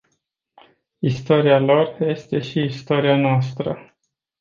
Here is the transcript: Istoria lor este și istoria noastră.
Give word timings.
Istoria 1.01 1.59
lor 1.59 1.95
este 2.01 2.39
și 2.39 2.59
istoria 2.59 3.15
noastră. 3.15 3.93